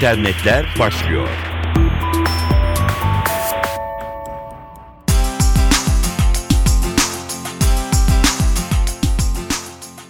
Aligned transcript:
internetler 0.00 0.66
başlıyor. 0.78 1.28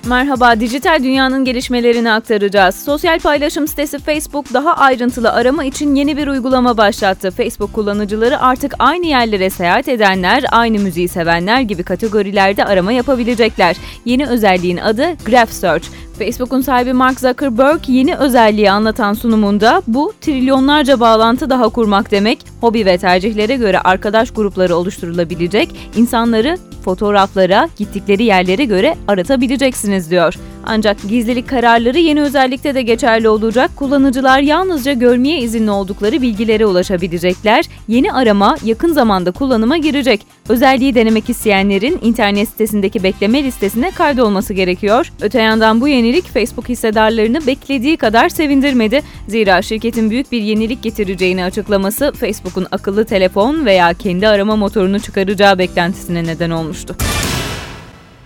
Merhaba, 0.07 0.61
dijital 0.61 1.03
dünyanın 1.03 1.45
gelişmelerini 1.45 2.13
aktaracağız. 2.13 2.75
Sosyal 2.75 3.19
paylaşım 3.19 3.69
sitesi 3.69 3.99
Facebook 3.99 4.55
daha 4.55 4.77
ayrıntılı 4.77 5.33
arama 5.33 5.65
için 5.65 5.95
yeni 5.95 6.17
bir 6.17 6.27
uygulama 6.27 6.77
başlattı. 6.77 7.31
Facebook 7.31 7.73
kullanıcıları 7.73 8.41
artık 8.41 8.75
aynı 8.79 9.07
yerlere 9.07 9.51
seyahat 9.51 9.89
edenler, 9.89 10.45
aynı 10.51 10.79
müziği 10.79 11.09
sevenler 11.09 11.61
gibi 11.61 11.83
kategorilerde 11.83 12.65
arama 12.65 12.93
yapabilecekler. 12.93 13.77
Yeni 14.05 14.27
özelliğin 14.27 14.77
adı 14.77 15.07
Graph 15.27 15.51
Search. 15.51 15.87
Facebook'un 16.21 16.61
sahibi 16.61 16.93
Mark 16.93 17.21
Zuckerberg 17.21 17.81
yeni 17.89 18.17
özelliği 18.17 18.71
anlatan 18.71 19.13
sunumunda 19.13 19.83
bu 19.87 20.13
trilyonlarca 20.21 21.01
bağlantı 21.01 21.51
daha 21.51 21.69
kurmak 21.69 22.11
demek, 22.11 22.39
hobi 22.61 22.87
ve 22.87 22.99
tercihlere 22.99 23.57
göre 23.57 23.81
arkadaş 23.81 24.31
grupları 24.31 24.77
oluşturulabilecek, 24.77 25.91
insanları 25.97 26.59
fotoğraflara, 26.85 27.69
gittikleri 27.77 28.25
yerlere 28.25 28.65
göre 28.65 28.97
aratabileceksiniz 29.09 30.11
diyor. 30.11 30.35
Ancak 30.67 30.97
gizlilik 31.09 31.49
kararları 31.49 31.99
yeni 31.99 32.23
özellikte 32.23 32.75
de 32.75 32.83
geçerli 32.83 33.29
olacak. 33.29 33.71
Kullanıcılar 33.77 34.41
yalnızca 34.41 34.93
görmeye 34.93 35.39
izinli 35.41 35.71
oldukları 35.71 36.23
bilgilere 36.23 36.67
ulaşabilecekler. 36.67 37.65
Yeni 37.89 38.13
arama 38.13 38.57
yakın 38.65 38.93
zamanda 38.93 39.31
kullanıma 39.31 39.77
girecek. 39.77 40.27
Özelliği 40.49 40.95
denemek 40.95 41.31
isteyenlerin 41.31 41.99
internet 42.03 42.49
sitesindeki 42.49 43.03
bekleme 43.03 43.45
listesine 43.45 43.91
kaydolması 43.91 44.55
gerekiyor. 44.55 45.13
Öte 45.21 45.43
yandan 45.43 45.81
bu 45.81 45.89
yenilik 45.89 46.29
Facebook 46.29 46.69
hissedarlarını 46.69 47.47
beklediği 47.47 47.97
kadar 47.97 48.29
sevindirmedi. 48.29 49.03
Zira 49.29 49.63
şirketin 49.63 50.11
büyük 50.11 50.33
bir 50.33 50.43
yenilik 50.43 50.83
getireceğini 50.83 51.45
açıklaması 51.45 52.13
Facebook'un 52.13 52.67
akıllı 52.71 53.05
telefon 53.05 53.67
veya 53.67 53.95
kendi 53.95 54.29
arama 54.29 54.57
motorunu 54.57 55.01
çıkaracağı 55.01 55.59
beklentisine 55.59 56.25
neden 56.25 56.51
olmuştu. 56.51 56.97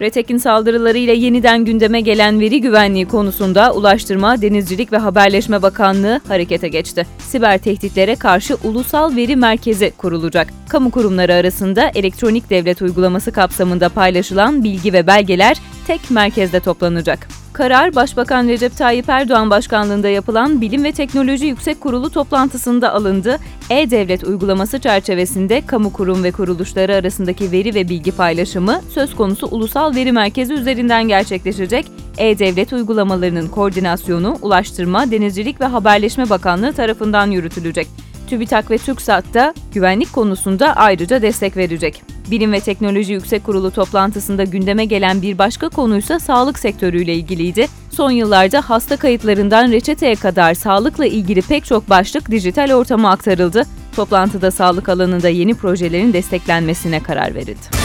Retek'in 0.05 0.39
saldırılarıyla 0.39 1.15
yeniden 1.15 1.65
gündeme 1.65 2.01
gelen 2.01 2.41
veri 2.41 2.61
güvenliği 2.61 3.09
konusunda 3.09 3.73
Ulaştırma, 3.73 4.43
Denizcilik 4.43 4.93
ve 4.93 4.99
Haberleşme 4.99 5.63
Bakanlığı 5.63 6.21
harekete 6.29 6.69
geçti. 6.69 7.07
Siber 7.19 7.59
tehditlere 7.59 8.17
karşı 8.17 8.57
Ulusal 8.65 9.17
Veri 9.17 9.37
Merkezi 9.37 9.93
kurulacak. 9.99 10.49
Kamu 10.69 10.91
kurumları 10.91 11.35
arasında 11.35 11.91
elektronik 11.95 12.51
devlet 12.51 12.83
uygulaması 12.83 13.33
kapsamında 13.33 13.89
paylaşılan 13.89 14.65
bilgi 14.65 14.93
ve 14.93 15.07
belgeler 15.07 15.57
tek 15.87 16.11
merkezde 16.11 16.61
toplanacak. 16.61 17.29
Karar, 17.53 17.95
Başbakan 17.95 18.49
Recep 18.49 18.77
Tayyip 18.77 19.09
Erdoğan 19.09 19.51
başkanlığında 19.51 20.09
yapılan 20.09 20.61
Bilim 20.61 20.85
ve 20.85 20.93
Teknoloji 20.93 21.47
Yüksek 21.47 21.81
Kurulu 21.81 22.11
toplantısında 22.11 22.93
alındı. 22.93 23.39
E-Devlet 23.71 24.25
uygulaması 24.25 24.79
çerçevesinde 24.79 25.67
kamu 25.67 25.93
kurum 25.93 26.25
ve 26.25 26.33
kuruluşları 26.33 26.95
arasındaki 26.95 27.53
veri 27.53 27.75
ve 27.75 27.89
bilgi 27.89 28.13
paylaşımı 28.13 28.81
söz 28.91 29.17
konusu 29.17 29.47
Ulusal 29.47 29.95
Veri 29.95 30.13
Merkezi 30.13 30.53
üzerinden 30.53 31.09
gerçekleşecek. 31.09 31.87
E-Devlet 32.19 32.73
uygulamalarının 32.73 33.49
koordinasyonu 33.49 34.39
Ulaştırma, 34.43 35.11
Denizcilik 35.11 35.61
ve 35.61 35.65
Haberleşme 35.65 36.31
Bakanlığı 36.31 36.73
tarafından 36.73 37.31
yürütülecek. 37.31 38.04
TÜBİTAK 38.31 38.71
ve 38.71 38.79
TÜKSAT 38.79 39.35
da 39.35 39.55
güvenlik 39.75 40.13
konusunda 40.13 40.77
ayrıca 40.77 41.23
destek 41.23 41.57
verecek. 41.57 42.03
Bilim 42.31 42.53
ve 42.53 42.61
Teknoloji 42.61 43.13
Yüksek 43.13 43.45
Kurulu 43.45 43.71
toplantısında 43.71 44.45
gündeme 44.45 44.85
gelen 44.85 45.23
bir 45.23 45.39
başka 45.39 45.69
konuysa 45.69 46.21
sağlık 46.21 46.59
sektörüyle 46.59 47.15
ilgiliydi. 47.15 47.67
Son 47.91 48.11
yıllarda 48.11 48.61
hasta 48.71 48.97
kayıtlarından 48.97 49.73
reçeteye 49.73 50.15
kadar 50.15 50.55
sağlıkla 50.55 51.07
ilgili 51.07 51.43
pek 51.43 51.65
çok 51.65 51.91
başlık 51.91 52.31
dijital 52.31 52.73
ortama 52.73 53.11
aktarıldı. 53.11 53.63
Toplantıda 53.97 54.51
sağlık 54.51 54.89
alanında 54.89 55.29
yeni 55.29 55.55
projelerin 55.55 56.13
desteklenmesine 56.13 57.03
karar 57.03 57.35
verildi. 57.35 57.85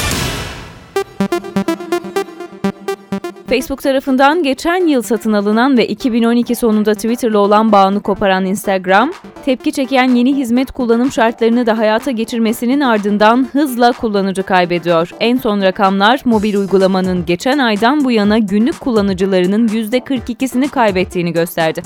Facebook 3.50 3.82
tarafından 3.82 4.44
geçen 4.44 4.88
yıl 4.88 5.02
satın 5.02 5.34
alınan 5.34 5.78
ve 5.78 5.88
2012 5.88 6.56
sonunda 6.56 6.94
Twitter'la 6.94 7.40
olan 7.40 7.72
bağını 7.72 8.02
koparan 8.02 8.46
Instagram, 8.46 9.12
tepki 9.46 9.72
çeken 9.72 10.10
yeni 10.16 10.36
hizmet 10.36 10.72
kullanım 10.72 11.12
şartlarını 11.12 11.66
da 11.66 11.78
hayata 11.78 12.12
geçirmesinin 12.12 12.80
ardından 12.80 13.48
hızla 13.52 13.92
kullanıcı 13.92 14.44
kaybediyor. 14.44 15.10
En 15.20 15.38
son 15.38 15.62
rakamlar 15.62 16.22
mobil 16.26 16.56
uygulamanın 16.56 17.26
geçen 17.26 17.58
aydan 17.58 18.06
bu 18.06 18.12
yana 18.12 18.38
günlük 18.38 18.80
kullanıcılarının 18.80 19.68
%42'sini 19.68 20.70
kaybettiğini 20.70 21.34
gösterdi. 21.34 21.82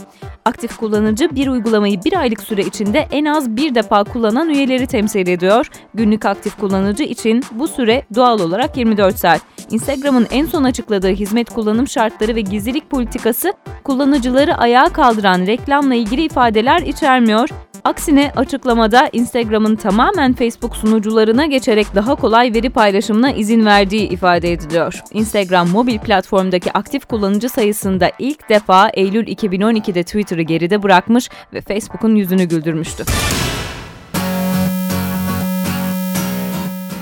Aktif 0.45 0.77
kullanıcı 0.77 1.35
bir 1.35 1.47
uygulamayı 1.47 2.03
bir 2.05 2.19
aylık 2.19 2.41
süre 2.41 2.61
içinde 2.61 3.07
en 3.11 3.25
az 3.25 3.55
bir 3.55 3.75
defa 3.75 4.03
kullanan 4.03 4.49
üyeleri 4.49 4.87
temsil 4.87 5.27
ediyor. 5.27 5.67
Günlük 5.93 6.25
aktif 6.25 6.57
kullanıcı 6.57 7.03
için 7.03 7.43
bu 7.51 7.67
süre 7.67 8.03
doğal 8.15 8.39
olarak 8.39 8.77
24 8.77 9.19
saat. 9.19 9.41
Instagram'ın 9.71 10.27
en 10.31 10.45
son 10.45 10.63
açıkladığı 10.63 11.09
hizmet 11.09 11.52
kullanım 11.53 11.87
şartları 11.87 12.35
ve 12.35 12.41
gizlilik 12.41 12.89
politikası 12.89 13.53
kullanıcıları 13.83 14.55
ayağa 14.55 14.89
kaldıran 14.89 15.47
reklamla 15.47 15.95
ilgili 15.95 16.25
ifadeler 16.25 16.81
içermiyor. 16.81 17.49
Aksine 17.83 18.31
açıklamada 18.35 19.09
Instagram'ın 19.13 19.75
tamamen 19.75 20.33
Facebook 20.33 20.75
sunucularına 20.75 21.45
geçerek 21.45 21.95
daha 21.95 22.15
kolay 22.15 22.53
veri 22.53 22.69
paylaşımına 22.69 23.31
izin 23.31 23.65
verdiği 23.65 24.09
ifade 24.09 24.51
ediliyor. 24.51 25.01
Instagram 25.11 25.69
mobil 25.69 25.99
platformdaki 25.99 26.73
aktif 26.73 27.05
kullanıcı 27.05 27.49
sayısında 27.49 28.11
ilk 28.19 28.49
defa 28.49 28.89
Eylül 28.89 29.27
2012'de 29.27 30.03
Twitter'ı 30.03 30.41
geride 30.41 30.83
bırakmış 30.83 31.29
ve 31.53 31.61
Facebook'un 31.61 32.15
yüzünü 32.15 32.43
güldürmüştü. 32.43 33.03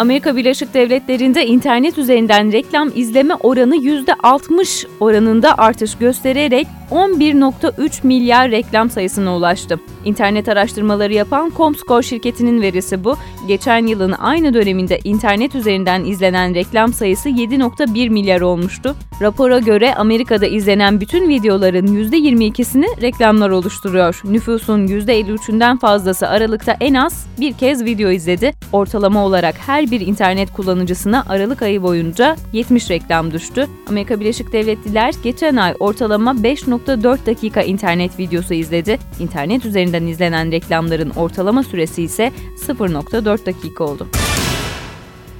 Amerika 0.01 0.35
Birleşik 0.35 0.73
Devletleri'nde 0.73 1.45
internet 1.45 1.97
üzerinden 1.97 2.51
reklam 2.51 2.91
izleme 2.95 3.35
oranı 3.35 3.75
%60 3.75 4.87
oranında 4.99 5.57
artış 5.57 5.97
göstererek 5.97 6.67
11.3 6.91 8.07
milyar 8.07 8.51
reklam 8.51 8.89
sayısına 8.89 9.35
ulaştı. 9.35 9.79
İnternet 10.05 10.49
araştırmaları 10.49 11.13
yapan 11.13 11.51
Comscore 11.57 12.03
şirketinin 12.03 12.61
verisi 12.61 13.03
bu. 13.03 13.17
Geçen 13.47 13.87
yılın 13.87 14.11
aynı 14.11 14.53
döneminde 14.53 14.99
internet 15.03 15.55
üzerinden 15.55 16.03
izlenen 16.03 16.55
reklam 16.55 16.93
sayısı 16.93 17.29
7.1 17.29 18.09
milyar 18.09 18.41
olmuştu. 18.41 18.95
Rapora 19.21 19.59
göre 19.59 19.95
Amerika'da 19.95 20.45
izlenen 20.45 21.01
bütün 21.01 21.29
videoların 21.29 21.87
%22'sini 21.87 23.01
reklamlar 23.01 23.49
oluşturuyor. 23.49 24.21
Nüfusun 24.23 24.87
%53'ünden 24.87 25.79
fazlası 25.79 26.27
Aralık'ta 26.27 26.77
en 26.79 26.93
az 26.93 27.27
bir 27.39 27.53
kez 27.53 27.85
video 27.85 28.09
izledi. 28.09 28.53
Ortalama 28.73 29.25
olarak 29.25 29.55
her 29.57 29.91
bir 29.91 30.01
internet 30.01 30.53
kullanıcısına 30.53 31.25
Aralık 31.29 31.61
ayı 31.61 31.83
boyunca 31.83 32.35
70 32.53 32.89
reklam 32.89 33.31
düştü. 33.31 33.67
Amerika 33.89 34.19
Birleşik 34.19 34.53
Devletliler 34.53 35.13
geçen 35.23 35.55
ay 35.55 35.73
ortalama 35.79 36.43
5.4 36.87 37.25
dakika 37.25 37.61
internet 37.61 38.19
videosu 38.19 38.53
izledi. 38.53 38.99
İnternet 39.19 39.65
üzerinden 39.65 40.07
izlenen 40.07 40.51
reklamların 40.51 41.09
ortalama 41.09 41.63
süresi 41.63 42.03
ise 42.03 42.31
0.4 42.67 43.45
dakika 43.45 43.83
oldu. 43.83 44.07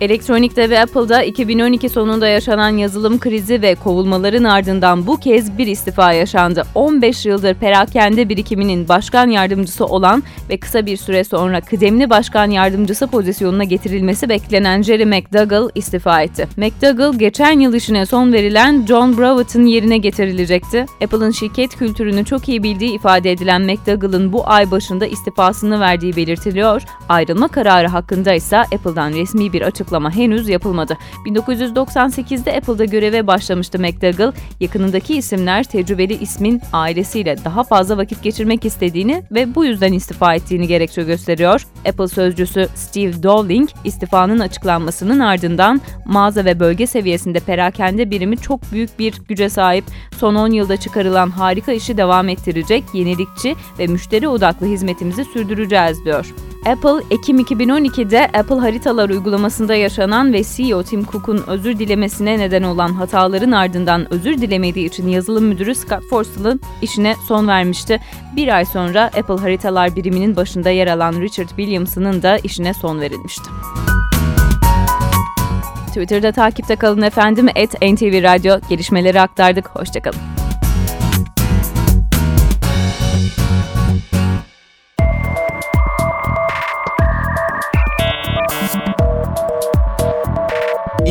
Elektronik'te 0.02 0.70
ve 0.70 0.82
Apple'da 0.82 1.24
2012 1.24 1.90
sonunda 1.90 2.28
yaşanan 2.28 2.70
yazılım 2.70 3.20
krizi 3.20 3.62
ve 3.62 3.76
kovulmaların 3.76 4.44
ardından 4.44 5.08
bu 5.08 5.18
kez 5.18 5.58
bir 5.58 5.68
istifa 5.68 6.14
yaşandı. 6.14 6.64
15 6.76 7.26
yıldır 7.26 7.54
perakende 7.54 8.30
birikiminin 8.30 8.88
başkan 8.88 9.30
yardımcısı 9.30 9.86
olan 9.86 10.24
ve 10.50 10.58
kısa 10.58 10.86
bir 10.86 10.98
süre 10.98 11.24
sonra 11.24 11.62
kıdemli 11.62 12.10
başkan 12.10 12.50
yardımcısı 12.50 13.08
pozisyonuna 13.08 13.64
getirilmesi 13.64 14.30
beklenen 14.30 14.82
Jerry 14.82 15.06
McDougall 15.06 15.70
istifa 15.76 16.22
etti. 16.22 16.48
McDougall 16.58 17.20
geçen 17.20 17.60
yıl 17.60 17.74
işine 17.74 18.06
son 18.06 18.34
verilen 18.34 18.86
John 18.86 19.18
Browett'ın 19.18 19.66
yerine 19.66 19.98
getirilecekti. 19.98 20.86
Apple'ın 21.04 21.32
şirket 21.32 21.76
kültürünü 21.76 22.26
çok 22.26 22.50
iyi 22.50 22.64
bildiği 22.64 22.96
ifade 22.96 23.32
edilen 23.32 23.62
McDougall'ın 23.62 24.34
bu 24.34 24.50
ay 24.50 24.72
başında 24.72 25.06
istifasını 25.06 25.80
verdiği 25.80 26.16
belirtiliyor. 26.16 26.82
Ayrılma 27.10 27.48
kararı 27.48 27.88
hakkında 27.88 28.34
ise 28.34 28.58
Apple'dan 28.58 29.14
resmi 29.14 29.54
bir 29.54 29.62
açıklama 29.62 29.91
açıklama 29.92 30.16
henüz 30.16 30.50
yapılmadı. 30.50 30.98
1998'de 31.26 32.58
Apple'da 32.58 32.86
göreve 32.86 33.28
başlamıştı 33.28 33.80
McDougall. 33.80 34.32
Yakınındaki 34.60 35.18
isimler 35.18 35.64
tecrübeli 35.64 36.14
ismin 36.14 36.62
ailesiyle 36.74 37.36
daha 37.46 37.64
fazla 37.64 37.98
vakit 37.98 38.24
geçirmek 38.24 38.66
istediğini 38.66 39.24
ve 39.32 39.56
bu 39.56 39.66
yüzden 39.66 39.94
istifa 39.94 40.36
ettiğini 40.36 40.68
gerekçe 40.68 41.04
gösteriyor. 41.04 41.68
Apple 41.90 42.08
sözcüsü 42.08 42.68
Steve 42.76 43.24
Dowling 43.24 43.70
istifanın 43.84 44.40
açıklanmasının 44.40 45.20
ardından 45.20 45.82
mağaza 46.06 46.46
ve 46.46 46.60
bölge 46.60 46.88
seviyesinde 46.88 47.40
perakende 47.40 48.12
birimi 48.12 48.38
çok 48.38 48.72
büyük 48.72 49.00
bir 49.00 49.14
güce 49.28 49.50
sahip. 49.50 49.86
Son 50.18 50.36
10 50.36 50.52
yılda 50.52 50.78
çıkarılan 50.78 51.30
harika 51.30 51.72
işi 51.72 51.98
devam 51.98 52.30
ettirecek, 52.30 52.84
yenilikçi 52.94 53.56
ve 53.80 53.88
müşteri 53.88 54.28
odaklı 54.28 54.68
hizmetimizi 54.68 55.26
sürdüreceğiz 55.26 56.06
diyor. 56.06 56.26
Apple, 56.66 57.06
Ekim 57.12 57.40
2012'de 57.40 58.30
Apple 58.34 58.56
Haritalar 58.56 59.10
uygulamasında 59.10 59.76
yaşanan 59.76 60.34
ve 60.34 60.44
CEO 60.44 60.84
Tim 60.84 61.06
Cook'un 61.06 61.44
özür 61.48 61.80
dilemesine 61.80 62.40
neden 62.40 62.64
olan 62.64 62.94
hataların 62.94 63.52
ardından 63.52 64.14
özür 64.14 64.38
dilemediği 64.42 64.88
için 64.88 65.08
yazılım 65.08 65.46
müdürü 65.46 65.76
Scott 65.76 66.04
Forstall'ın 66.10 66.62
işine 66.82 67.16
son 67.28 67.48
vermişti. 67.48 68.00
Bir 68.36 68.56
ay 68.56 68.66
sonra 68.66 69.04
Apple 69.04 69.38
Haritalar 69.38 69.96
biriminin 69.96 70.36
başında 70.36 70.70
yer 70.70 70.88
alan 70.88 71.14
Richard 71.22 71.48
Williamson'ın 71.48 72.22
da 72.22 72.38
işine 72.38 72.74
son 72.74 73.02
verilmişti. 73.02 73.50
Twitter'da 75.88 76.32
takipte 76.32 76.76
kalın 76.76 77.02
efendim. 77.02 77.48
Et 77.56 77.74
NTV 77.82 78.24
Radyo 78.24 78.60
gelişmeleri 78.70 79.22
aktardık. 79.22 79.70
Hoşçakalın. 79.70 80.31